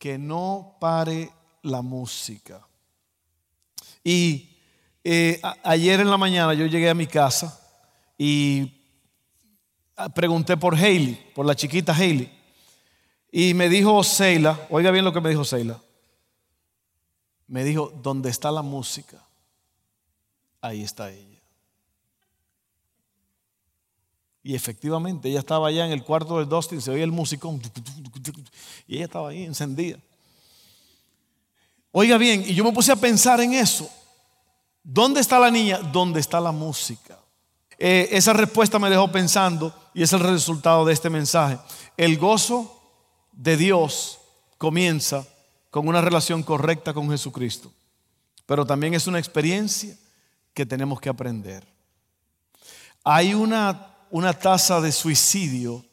[0.00, 1.30] que no pare
[1.62, 2.66] la música.
[4.02, 4.56] Y
[5.04, 7.60] eh, ayer en la mañana yo llegué a mi casa
[8.16, 8.82] y
[10.14, 12.32] pregunté por Hailey, por la chiquita Hailey.
[13.30, 15.78] Y me dijo Seila, oiga bien lo que me dijo Seila.
[17.46, 19.22] Me dijo, ¿dónde está la música?
[20.62, 21.29] Ahí está ella.
[24.42, 27.60] Y efectivamente, ella estaba allá en el cuarto del Dustin, se oía el musicón,
[28.86, 29.98] y ella estaba ahí encendida.
[31.92, 33.90] Oiga bien, y yo me puse a pensar en eso.
[34.82, 35.78] ¿Dónde está la niña?
[35.78, 37.18] ¿Dónde está la música?
[37.78, 41.58] Eh, esa respuesta me dejó pensando y es el resultado de este mensaje.
[41.96, 42.80] El gozo
[43.32, 44.18] de Dios
[44.58, 45.26] comienza
[45.70, 47.72] con una relación correcta con Jesucristo,
[48.46, 49.96] pero también es una experiencia
[50.52, 51.66] que tenemos que aprender.
[53.04, 55.84] Hay una, una tasa de suicidio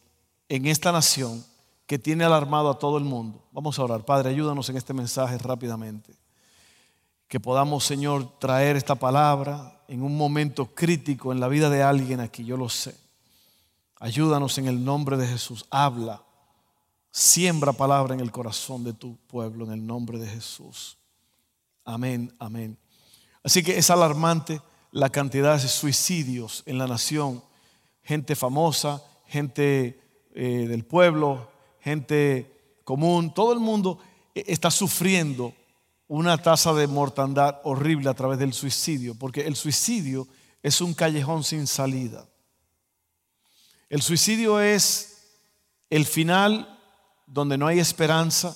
[0.49, 1.43] en esta nación
[1.85, 3.43] que tiene alarmado a todo el mundo.
[3.51, 4.03] Vamos a orar.
[4.03, 6.13] Padre, ayúdanos en este mensaje rápidamente.
[7.27, 12.19] Que podamos, Señor, traer esta palabra en un momento crítico en la vida de alguien
[12.19, 12.95] aquí, yo lo sé.
[13.99, 15.65] Ayúdanos en el nombre de Jesús.
[15.69, 16.21] Habla.
[17.09, 20.97] Siembra palabra en el corazón de tu pueblo en el nombre de Jesús.
[21.83, 22.77] Amén, amén.
[23.43, 27.41] Así que es alarmante la cantidad de suicidios en la nación.
[28.07, 29.99] Gente famosa, gente
[30.33, 33.99] eh, del pueblo, gente común, todo el mundo
[34.33, 35.53] eh, está sufriendo
[36.07, 40.25] una tasa de mortandad horrible a través del suicidio, porque el suicidio
[40.63, 42.25] es un callejón sin salida.
[43.89, 45.17] El suicidio es
[45.89, 46.79] el final
[47.25, 48.55] donde no hay esperanza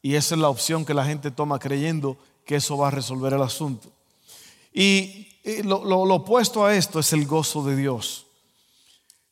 [0.00, 2.16] y esa es la opción que la gente toma creyendo
[2.46, 3.92] que eso va a resolver el asunto.
[4.72, 5.28] Y
[5.64, 8.27] lo opuesto a esto es el gozo de Dios.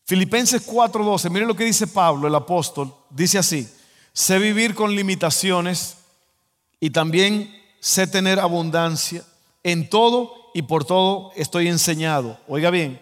[0.06, 3.68] Filipenses 4:12, miren lo que dice Pablo, el apóstol, dice así,
[4.12, 5.96] sé vivir con limitaciones
[6.78, 9.24] y también sé tener abundancia.
[9.64, 12.38] En todo y por todo estoy enseñado.
[12.46, 13.00] Oiga bien,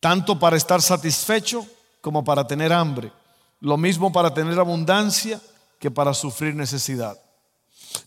[0.00, 1.66] tanto para estar satisfecho
[2.00, 3.12] como para tener hambre.
[3.60, 5.38] Lo mismo para tener abundancia
[5.78, 7.20] que para sufrir necesidad.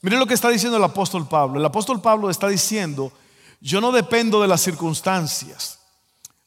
[0.02, 1.60] Miren lo que está diciendo el apóstol Pablo.
[1.60, 3.14] El apóstol Pablo está diciendo,
[3.62, 5.80] yo no dependo de las circunstancias.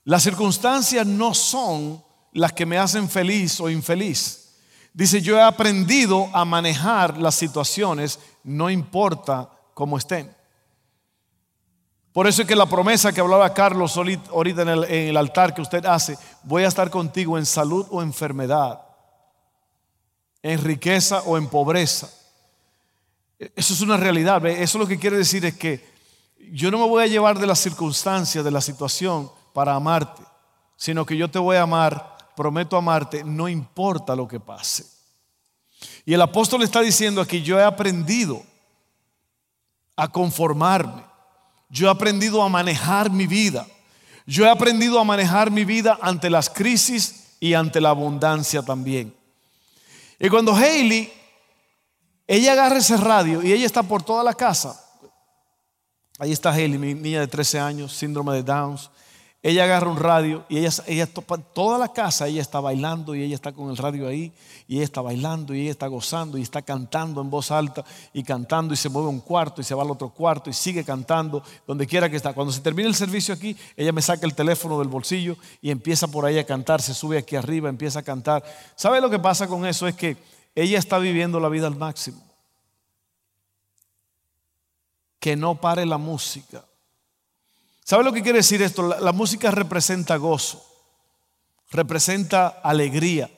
[0.08, 2.02] Las circunstancias no son
[2.32, 4.54] las que me hacen feliz o infeliz.
[4.94, 10.34] Dice, yo he aprendido a manejar las situaciones, no importa cómo estén.
[12.10, 15.52] Por eso es que la promesa que hablaba Carlos ahorita en el, en el altar
[15.52, 18.80] que usted hace, voy a estar contigo en salud o enfermedad,
[20.40, 22.08] en riqueza o en pobreza.
[23.38, 24.46] Eso es una realidad.
[24.46, 25.86] Eso lo que quiere decir es que
[26.50, 30.22] yo no me voy a llevar de las circunstancias, de la situación, para amarte,
[30.76, 34.86] sino que yo te voy a amar, prometo amarte, no importa lo que pase.
[36.04, 38.42] Y el apóstol está diciendo aquí, yo he aprendido
[39.96, 41.02] a conformarme,
[41.68, 43.66] yo he aprendido a manejar mi vida,
[44.26, 49.14] yo he aprendido a manejar mi vida ante las crisis y ante la abundancia también.
[50.18, 51.12] Y cuando Hailey,
[52.26, 54.84] ella agarra ese radio y ella está por toda la casa,
[56.18, 58.90] ahí está Hailey, mi niña de 13 años, síndrome de Downs,
[59.40, 63.36] ella agarra un radio y ella, ella toda la casa ella está bailando y ella
[63.36, 64.32] está con el radio ahí
[64.66, 68.24] y ella está bailando y ella está gozando y está cantando en voz alta y
[68.24, 71.44] cantando y se mueve un cuarto y se va al otro cuarto y sigue cantando
[71.68, 72.32] donde quiera que está.
[72.32, 76.08] Cuando se termina el servicio aquí, ella me saca el teléfono del bolsillo y empieza
[76.08, 78.42] por ahí a cantar, se sube aquí arriba, empieza a cantar.
[78.74, 79.86] ¿Sabe lo que pasa con eso?
[79.86, 80.16] Es que
[80.56, 82.20] ella está viviendo la vida al máximo.
[85.20, 86.64] Que no pare la música
[87.88, 88.82] ¿Sabe lo que quiere decir esto?
[88.82, 90.62] La, música representa gozo,
[91.70, 93.30] representa alegría.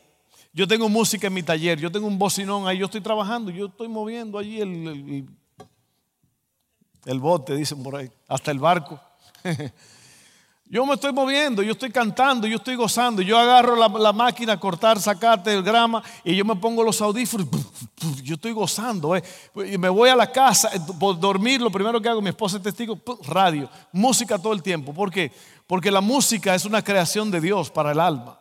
[0.53, 3.67] Yo tengo música en mi taller, yo tengo un bocinón ahí, yo estoy trabajando, yo
[3.67, 5.29] estoy moviendo allí el,
[7.05, 9.01] el, bote, dicen por ahí, hasta el barco.
[10.73, 13.23] Yo me estoy moviendo, yo estoy cantando, yo estoy gozando.
[13.23, 17.49] Yo agarro la, máquina a cortar, sacarte el grama y yo me pongo los audífonos.
[18.23, 19.17] Yo estoy gozando.
[19.17, 19.23] Eh.
[19.73, 22.59] Y me voy a la casa, eh, por dormir, lo primero que hago, mi esposa
[22.59, 22.97] es testigo,
[23.27, 24.95] radio, música todo el tiempo.
[24.95, 25.33] ¿Por qué?
[25.67, 28.40] Porque la música es una creación de Dios para el alma.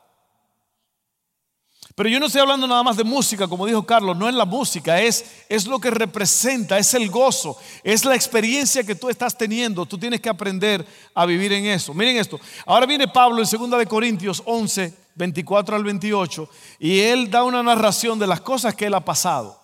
[1.99, 4.45] Pero yo no estoy hablando nada más de música, como dijo Carlos, no es la
[4.45, 9.37] música, es, es lo que representa, es el gozo, es la experiencia que tú estás
[9.37, 9.85] teniendo.
[9.85, 11.93] Tú tienes que aprender a vivir en eso.
[11.93, 12.39] Miren esto.
[12.65, 16.49] Ahora viene Pablo en 2 de Corintios 11, 24 al 28,
[16.79, 19.59] y él da una narración de las cosas que él ha pasado.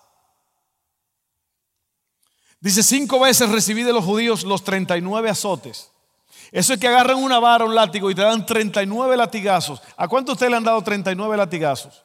[2.59, 5.89] Dice, cinco veces recibí de los judíos los 39 azotes.
[6.51, 9.81] Eso es que agarran una vara, un látigo y te dan 39 latigazos.
[9.95, 12.04] ¿A cuánto usted le han dado 39 latigazos?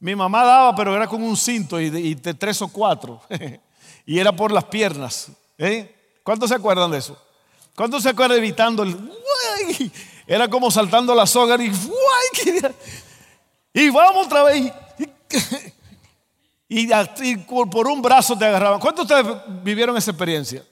[0.00, 3.20] Mi mamá daba, pero era con un cinto y de, tres o cuatro.
[4.06, 5.28] y era por las piernas.
[5.58, 5.94] ¿eh?
[6.22, 7.20] ¿Cuántos se acuerdan de eso?
[7.76, 8.96] ¿Cuántos se acuerdan evitando el...
[10.26, 11.70] Era como saltando la soga y...
[13.72, 14.72] Y vamos otra vez.
[16.68, 16.86] Y,
[17.70, 18.80] por un brazo te agarraban.
[18.80, 20.64] ¿Cuántos de ustedes vivieron esa experiencia?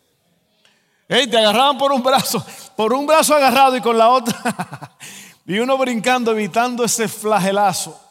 [1.06, 2.44] te agarraban por un brazo,
[2.76, 4.96] por un brazo agarrado y con la otra.
[5.46, 8.07] y uno brincando, evitando ese flagelazo.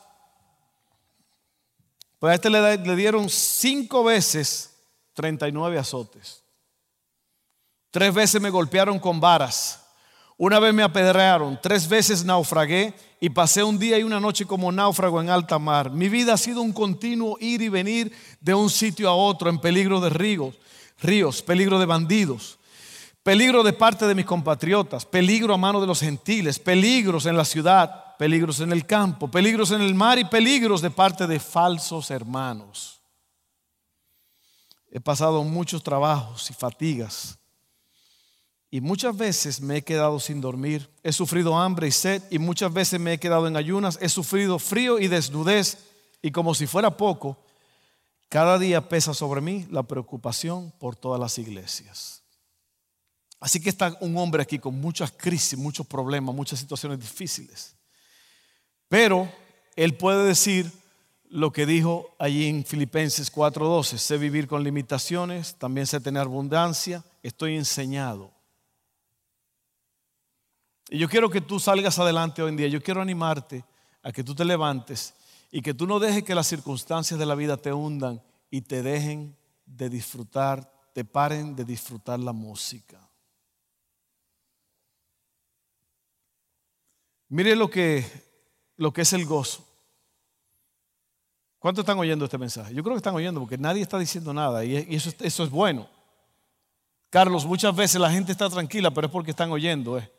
[2.20, 4.76] Pues a este le, dieron cinco veces
[5.14, 6.44] 39 azotes.
[7.92, 9.84] Tres veces me golpearon con varas.
[10.40, 14.72] Una vez me apedrearon, tres veces naufragué y pasé un día y una noche como
[14.72, 15.90] náufrago en alta mar.
[15.90, 19.58] Mi vida ha sido un continuo ir y venir de un sitio a otro en
[19.58, 20.54] peligro de ríos,
[21.02, 22.60] ríos, peligro de bandidos,
[23.24, 27.46] peligro de parte de mis compatriotas, peligro a mano de los gentiles, peligros en la
[27.46, 32.12] ciudad, peligros en el campo, peligros en el mar y peligros de parte de falsos
[32.12, 33.00] hermanos.
[34.92, 37.38] He pasado muchos trabajos y fatigas
[38.70, 42.74] y muchas veces me he quedado sin dormir, he sufrido hambre y sed y muchas
[42.74, 45.78] veces me he quedado en ayunas, he sufrido frío y desnudez
[46.22, 47.38] y como si fuera poco,
[48.30, 52.24] cada día pesa sobre mí la preocupación por todas las iglesias.
[53.40, 57.77] Así que está un hombre aquí con muchas crisis, muchos problemas, muchas situaciones difíciles.
[58.88, 59.32] Pero
[59.76, 60.72] él puede decir
[61.30, 67.04] lo que dijo allí en Filipenses 4:12, sé vivir con limitaciones, también sé tener abundancia,
[67.22, 68.38] estoy enseñado
[70.90, 72.68] y yo quiero que tú salgas adelante hoy en día.
[72.68, 73.66] Yo quiero animarte
[74.04, 75.14] a que tú te levantes
[75.52, 78.82] y que tú no dejes que las circunstancias de la vida te hundan y te
[78.82, 79.36] dejen
[79.66, 83.02] de disfrutar, te paren de disfrutar la música.
[87.30, 88.06] Mire lo que,
[88.78, 89.66] lo que es el gozo.
[91.60, 92.74] ¿Cuántos están oyendo este mensaje?
[92.74, 95.90] Yo creo que están oyendo porque nadie está diciendo nada y eso, es bueno.
[97.10, 99.98] Carlos, muchas veces la gente está tranquila, pero es porque están oyendo.
[99.98, 100.10] Eh.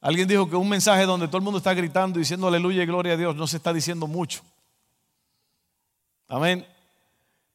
[0.00, 3.14] Alguien dijo que un mensaje donde todo el mundo está gritando diciendo aleluya y gloria
[3.14, 4.42] a Dios no se está diciendo mucho.
[6.28, 6.66] Amén.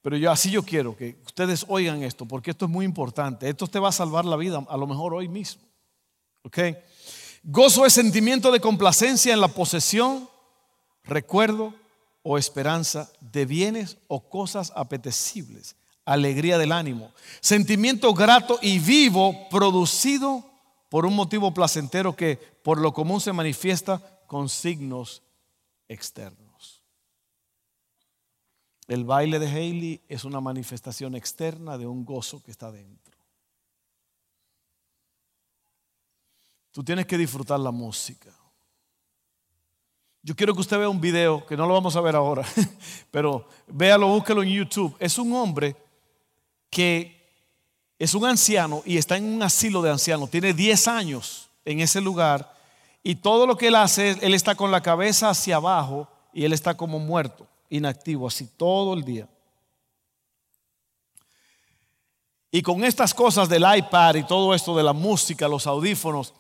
[0.02, 3.50] Pero yo así yo quiero que ustedes oigan esto, porque esto es muy importante.
[3.50, 5.62] Esto te va a salvar la vida, a lo mejor hoy mismo.
[6.44, 6.58] ¿Ok?
[7.44, 10.28] Gozo es sentimiento de complacencia en la posesión,
[11.10, 11.74] recuerdo
[12.24, 15.76] o esperanza de bienes o cosas apetecibles.
[16.06, 17.12] Alegría del ánimo.
[17.40, 20.44] Sentimiento grato y vivo producido
[20.90, 25.22] por un motivo placentero que por lo común se manifiesta con signos
[25.88, 26.84] externos.
[28.88, 33.16] El baile de Haley es una manifestación externa de un gozo que está dentro.
[36.72, 38.32] Tú tienes que disfrutar la música.
[40.22, 42.46] Yo quiero que usted vea un video, que no lo vamos a ver ahora,
[43.12, 44.96] pero véalo, búsquelo en YouTube.
[45.00, 45.76] Es un hombre
[46.70, 47.20] que
[47.98, 52.02] es un anciano y está en un asilo de ancianos, tiene 10 años en ese
[52.02, 52.54] lugar
[53.04, 56.54] y todo lo que él hace, él está con la cabeza hacia abajo y él
[56.54, 59.28] está como muerto, inactivo, así todo el día.
[62.52, 66.34] Y con estas cosas del iPad y todo esto de la música, los audífonos,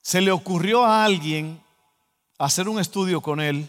[0.00, 1.61] se le ocurrió a alguien
[2.38, 3.68] hacer un estudio con él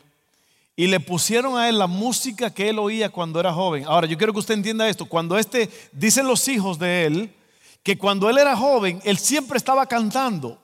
[0.76, 3.86] y le pusieron a él la música que él oía cuando era joven.
[3.86, 5.06] Ahora, yo quiero que usted entienda esto.
[5.06, 7.36] Cuando este, dicen los hijos de él,
[7.84, 10.58] que cuando él era joven, él siempre estaba cantando.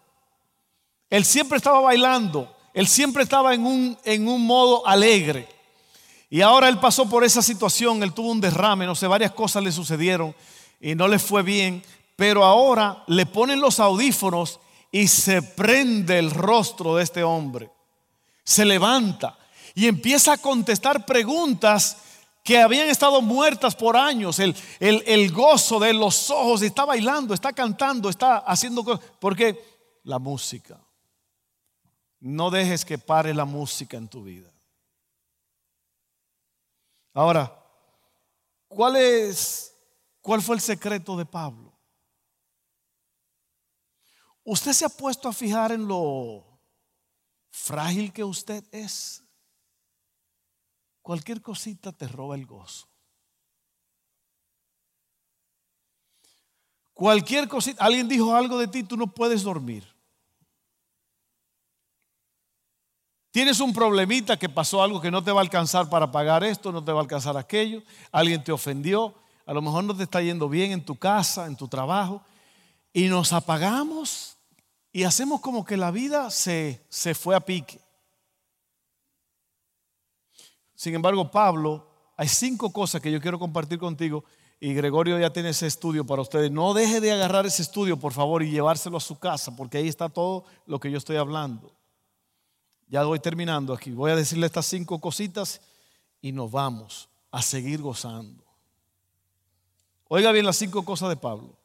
[1.10, 2.56] Él siempre estaba bailando.
[2.74, 5.48] Él siempre estaba en un, en un modo alegre.
[6.30, 9.64] Y ahora él pasó por esa situación, él tuvo un derrame, no sé, varias cosas
[9.64, 10.36] le sucedieron
[10.80, 11.84] y no le fue bien.
[12.16, 14.60] Pero ahora le ponen los audífonos
[14.92, 17.70] y se prende el rostro de este hombre.
[18.50, 19.38] Se levanta
[19.76, 21.98] y empieza a contestar preguntas
[22.44, 24.40] que habían estado muertas por años.
[24.40, 29.06] El, el, gozo de los ojos, está bailando, está cantando, está haciendo cosas.
[29.20, 30.84] Porque la música.
[32.22, 34.52] No dejes que pare la música en tu vida.
[37.14, 37.56] Ahora,
[38.68, 39.76] ¿cuál es
[40.22, 41.72] cuál fue el secreto de Pablo?
[44.44, 46.49] ¿Usted se ha puesto a fijar en lo
[47.52, 49.24] frágil que usted es?
[51.02, 52.88] Cualquier cosita te roba el gozo.
[56.94, 59.88] Cualquier cosita, alguien dijo algo de ti, tú no puedes dormir.
[63.32, 66.72] Tienes un problemita que pasó algo que no te va a alcanzar para pagar esto,
[66.72, 69.14] no te va a alcanzar aquello, alguien te ofendió,
[69.46, 72.22] a lo mejor no te está yendo bien en tu casa, en tu trabajo,
[72.92, 74.39] y nos apagamos
[74.92, 77.80] y hacemos como que la vida se, se fue a pique.
[80.76, 84.24] Sin embargo, Pablo, hay cinco cosas que yo quiero compartir contigo
[84.60, 86.52] y Gregorio ya tiene ese estudio para ustedes.
[86.52, 89.88] No deje de agarrar ese estudio, por favor, y llevárselo a su casa, porque ahí
[89.88, 91.76] está todo lo que yo estoy hablando.
[92.88, 93.92] Ya voy terminando aquí.
[93.92, 95.62] Voy a decirle estas cinco cositas
[96.22, 98.44] y nos vamos a seguir gozando.
[100.08, 101.59] Oiga bien las cinco cosas de Pablo.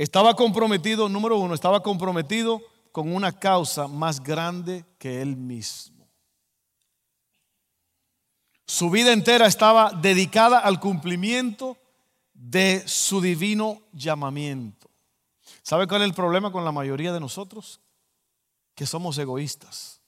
[0.00, 6.08] Estaba comprometido, número uno, estaba comprometido con una causa más grande que él mismo.
[8.66, 11.76] Su vida entera estaba dedicada al cumplimiento
[12.32, 14.90] de su divino llamamiento.
[15.62, 17.82] ¿Sabe cuál es el problema con la mayoría de nosotros?
[18.74, 20.00] Que somos egoístas.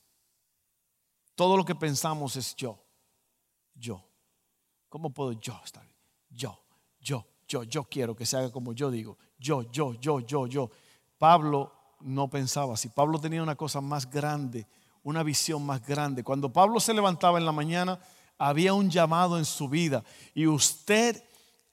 [1.34, 2.82] Todo lo que pensamos es yo,
[3.75, 4.02] yo.
[4.88, 5.87] ¿Cómo puedo yo estar?
[6.30, 6.58] Yo,
[6.99, 9.18] yo, yo, yo quiero que se haga como yo digo.
[9.38, 10.71] Yo, yo, yo, yo, yo.
[11.18, 12.88] Pablo no pensaba así.
[12.88, 14.66] Pablo tenía una cosa más grande,
[15.02, 16.25] una visión más grande.
[16.25, 18.00] Cuando Pablo se levantaba en la mañana,
[18.38, 20.02] había un llamado en su vida
[20.35, 21.23] y usted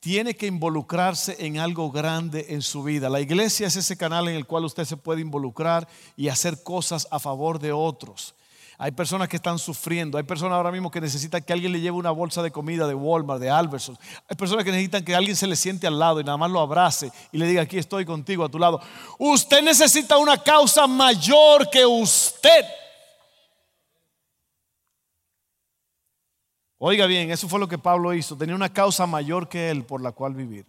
[0.01, 3.09] tiene que involucrarse en algo grande en su vida.
[3.09, 7.07] La iglesia es ese canal en el cual usted se puede involucrar y hacer cosas
[7.09, 8.35] a favor de otros.
[8.81, 11.97] Hay personas que están sufriendo, hay personas ahora mismo que necesitan que alguien le lleve
[11.97, 13.97] una bolsa de comida de Walmart, de Albertson.
[14.29, 16.61] Hay personas que necesitan que alguien se le siente al lado y nada más lo
[16.61, 18.79] abrace y le diga, aquí estoy contigo a tu lado.
[19.17, 22.63] Usted necesita una causa mayor que usted.
[26.77, 28.37] Oiga bien, eso fue lo que Pablo hizo.
[28.37, 30.65] Tenía una causa mayor que él por la cual vivir.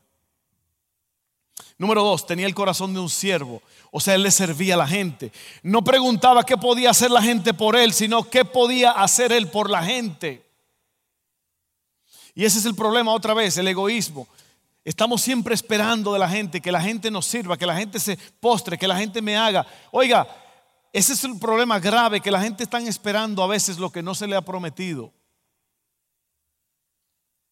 [1.80, 3.62] Número dos, tenía el corazón de un siervo.
[3.90, 5.32] O sea, él le servía a la gente.
[5.62, 9.68] No preguntaba qué podía hacer la gente por él, sino qué podía hacer él por
[9.68, 10.44] la gente.
[12.34, 14.28] Y ese es el problema otra vez, el egoísmo.
[14.84, 18.16] Estamos siempre esperando de la gente que la gente nos sirva, que la gente se
[18.38, 19.66] postre, que la gente me haga.
[19.90, 20.28] Oiga,
[20.92, 24.14] ese es el problema grave, que la gente está esperando a veces lo que no
[24.14, 25.12] se le ha prometido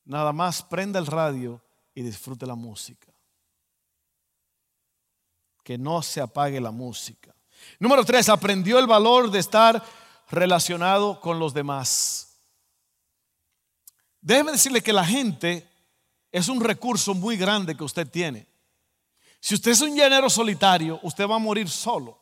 [0.08, 1.60] nada más prenda el radio
[1.94, 3.12] y disfrute la música.
[5.68, 7.36] Que no se apague la música.
[7.78, 9.84] Número tres, aprendió el valor de estar
[10.30, 12.40] relacionado con los demás.
[14.18, 15.70] Déjeme decirle que la gente
[16.32, 18.46] es un recurso muy grande que usted tiene.
[19.40, 22.18] Si usted es un llanero solitario, usted va a morir solo.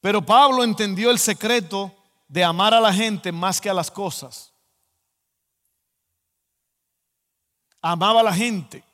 [0.00, 1.94] Pero Pablo entendió el secreto
[2.26, 4.52] de amar a la gente más que a las cosas.
[7.80, 8.89] amaba a la gente.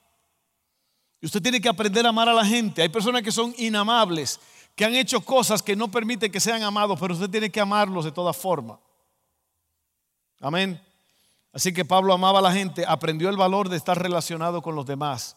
[1.26, 2.83] Usted tiene que aprender a amar a la gente.
[2.83, 4.38] Hay personas que son inamables,
[4.76, 8.04] que han hecho cosas que no permiten que sean amados, pero usted tiene que amarlos
[8.04, 8.78] de toda forma.
[10.40, 10.80] Amén.
[11.52, 14.87] Así que Pablo amaba a la gente, aprendió el valor de estar relacionado con los
[14.87, 15.37] demás.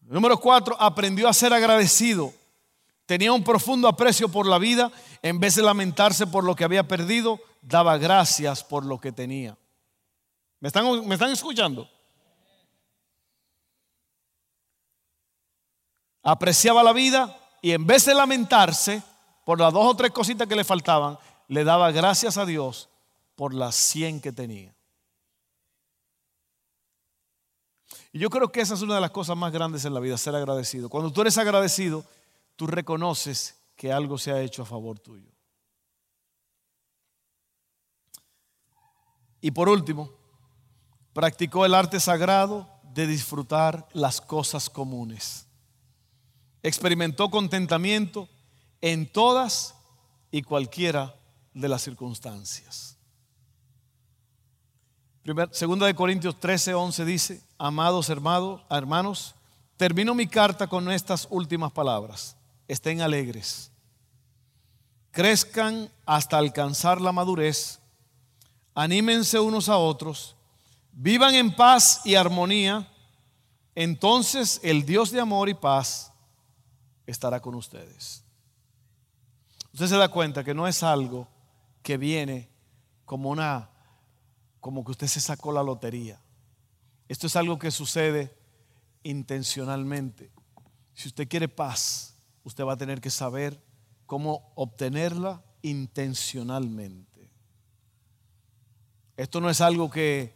[0.00, 2.34] Número cuatro, aprendió a ser agradecido.
[3.06, 4.90] Tenía un profundo aprecio por la vida.
[5.22, 9.56] En vez de lamentarse por lo que había perdido, daba gracias por lo que tenía.
[10.58, 11.88] ¿Me están, me están escuchando?
[16.22, 19.02] Apreciaba la vida y en vez de lamentarse
[19.44, 22.88] por las dos o tres cositas que le faltaban, le daba gracias a Dios
[23.34, 24.74] por las 100 que tenía.
[28.12, 30.18] Y yo creo que esa es una de las cosas más grandes en la vida,
[30.18, 30.88] ser agradecido.
[30.88, 32.04] Cuando tú eres agradecido,
[32.56, 35.30] tú reconoces que algo se ha hecho a favor tuyo.
[39.40, 40.10] Y por último,
[41.12, 45.48] practicó el arte sagrado de disfrutar las cosas comunes
[46.62, 48.28] experimentó contentamiento
[48.80, 49.74] en todas
[50.30, 51.14] y cualquiera
[51.54, 52.96] de las circunstancias.
[55.52, 59.34] segunda de Corintios 13, 11 dice, amados hermanos, hermanos,
[59.76, 62.36] termino mi carta con estas últimas palabras.
[62.68, 63.70] Estén alegres,
[65.10, 67.80] crezcan hasta alcanzar la madurez,
[68.74, 70.36] anímense unos a otros,
[70.92, 72.88] vivan en paz y armonía,
[73.74, 76.11] entonces el Dios de amor y paz
[77.06, 78.24] estará con ustedes.
[79.72, 81.28] Usted se da cuenta que no es algo
[81.82, 82.50] que viene
[83.04, 83.70] como una
[84.60, 86.20] como que usted se sacó la lotería.
[87.08, 88.32] Esto es algo que sucede
[89.02, 90.30] intencionalmente.
[90.94, 93.60] Si usted quiere paz, usted va a tener que saber
[94.06, 97.30] cómo obtenerla intencionalmente.
[99.16, 100.32] Esto no es algo que,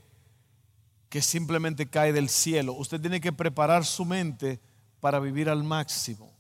[1.09, 2.73] que simplemente cae del cielo.
[2.75, 4.61] Usted tiene que preparar su mente
[5.01, 6.36] para vivir al máximo.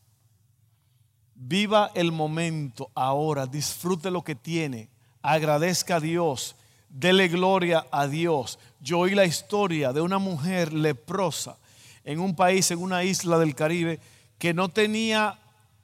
[1.38, 4.88] Viva el momento ahora, disfrute lo que tiene,
[5.20, 6.56] agradezca a Dios,
[6.88, 8.58] dele gloria a Dios.
[8.80, 11.58] Yo oí la historia de una mujer leprosa
[12.04, 14.00] en un país, en una isla del Caribe,
[14.38, 15.38] que no tenía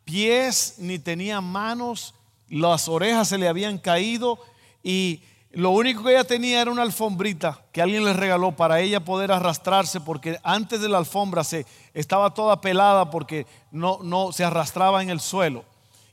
[0.05, 2.15] pies ni tenía manos,
[2.49, 4.39] las orejas se le habían caído
[4.83, 9.05] y Lo único que ella tenía era una alfombrita que alguien le regaló para ella
[9.05, 14.45] poder arrastrarse porque antes de la alfombra se estaba toda pelada porque no, no se
[14.45, 15.65] arrastraba en el suelo.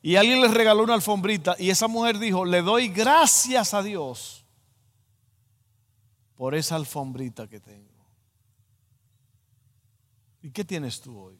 [0.01, 4.45] Y alguien le regaló una alfombrita y esa mujer dijo, le doy gracias a Dios
[6.35, 7.89] por esa alfombrita que tengo.
[10.41, 11.39] ¿Y qué tienes tú hoy?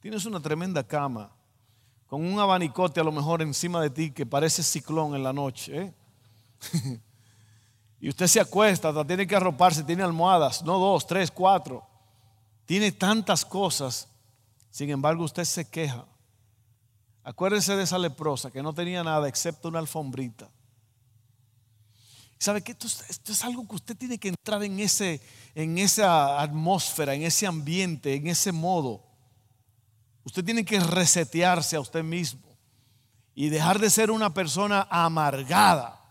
[0.00, 1.32] Tienes una tremenda cama
[2.06, 5.76] con un abanicote a lo mejor encima de ti que parece ciclón en la noche.
[5.76, 7.00] ¿eh?
[8.00, 11.86] Y usted se acuesta, tiene que arroparse, tiene almohadas, no dos, tres, cuatro.
[12.66, 14.08] Tiene tantas cosas.
[14.70, 16.04] Sin embargo, usted se queja.
[17.22, 20.48] Acuérdese de esa leprosa que no tenía nada excepto una alfombrita.
[22.38, 25.22] ¿Sabe que esto, esto, es algo que usted tiene que entrar en, ese,
[25.54, 29.02] en esa atmósfera, en ese ambiente, en ese modo?
[30.22, 32.42] Usted tiene que resetearse a usted mismo
[33.34, 36.05] y dejar de ser una persona amargada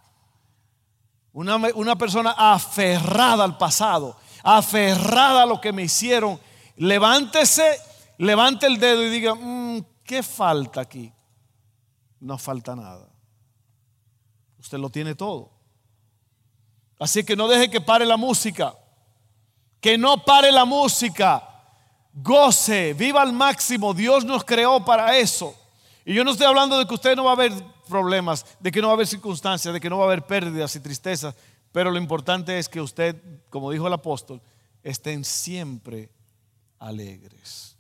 [1.35, 6.39] una, persona aferrada al pasado, aferrada a lo que me hicieron.
[6.77, 7.77] Levántese,
[8.17, 11.11] levante el dedo y diga, mm, ¿qué falta aquí?
[12.21, 13.09] No falta nada.
[14.59, 15.51] Usted lo tiene todo.
[16.99, 18.73] Así que no deje que pare la música.
[19.81, 21.43] Que no pare la música.
[22.13, 23.93] Goce, viva al máximo.
[23.93, 25.53] Dios nos creó para eso.
[26.05, 27.51] Y yo no estoy hablando de que usted no va a ver
[27.85, 30.75] problemas, de que no va a haber circunstancias, de que no va a haber pérdidas
[30.75, 31.35] y tristezas,
[31.71, 34.41] pero lo importante es que usted, como dijo el apóstol,
[34.83, 36.09] estén siempre
[36.79, 37.75] alegres.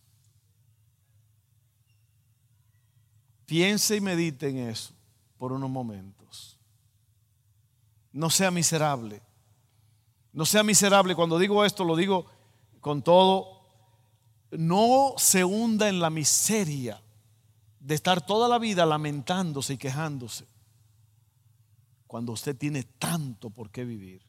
[3.45, 4.93] Piense y medite en eso
[5.37, 6.57] por unos momentos.
[8.11, 9.21] No sea miserable.
[10.33, 11.15] No sea miserable.
[11.15, 12.25] Cuando digo esto, lo digo
[12.81, 13.61] con todo.
[14.51, 17.01] No se hunda en la miseria
[17.85, 20.47] de estar toda la vida lamentándose y quejándose,
[22.07, 24.23] cuando usted tiene tanto por qué vivir.